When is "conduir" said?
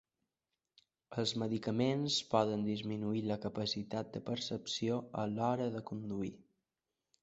5.95-6.39